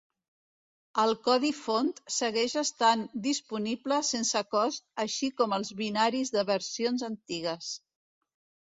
El 1.01 1.11
codi 1.27 1.51
font 1.57 1.91
segueix 2.15 2.55
estant 2.63 3.05
disponible 3.27 4.01
sense 4.11 4.43
cost 4.57 4.89
així 5.07 5.33
com 5.41 5.55
els 5.61 5.75
binaris 5.85 6.37
de 6.39 6.47
versions 6.53 7.09
antigues. 7.13 7.71